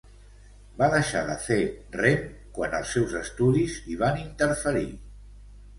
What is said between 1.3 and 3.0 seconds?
fer rem quan els